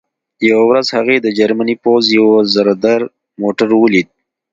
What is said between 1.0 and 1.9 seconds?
د جرمني